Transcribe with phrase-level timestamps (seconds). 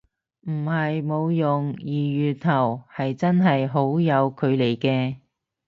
[0.47, 5.17] 唔係冇用，二月頭係真係好有距離嘅